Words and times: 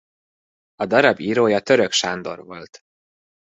A 0.75 0.85
darab 0.85 1.19
írója 1.19 1.59
Török 1.59 1.91
Sándor 1.91 2.43
volt. 2.45 2.79